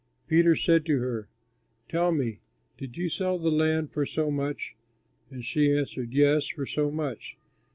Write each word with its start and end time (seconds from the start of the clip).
Peter 0.27 0.55
said 0.55 0.83
to 0.83 0.97
her, 0.97 1.27
"Tell 1.87 2.11
me, 2.11 2.39
did 2.75 2.97
you 2.97 3.07
sell 3.07 3.37
the 3.37 3.51
land 3.51 3.91
for 3.91 4.03
so 4.03 4.31
much?" 4.31 4.75
And 5.29 5.45
she 5.45 5.71
answered, 5.77 6.11
"Yes, 6.11 6.47
for 6.47 6.65
so 6.65 6.89
much." 6.89 7.37